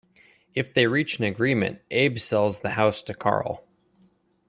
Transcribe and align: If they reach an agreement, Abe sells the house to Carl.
If 0.55 0.73
they 0.73 0.87
reach 0.87 1.19
an 1.19 1.25
agreement, 1.25 1.79
Abe 1.91 2.17
sells 2.17 2.61
the 2.61 2.71
house 2.71 3.03
to 3.03 3.13
Carl. 3.13 3.63